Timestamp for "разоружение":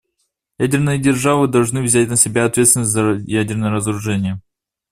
3.69-4.41